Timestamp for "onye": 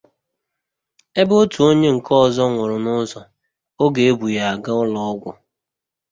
1.69-1.89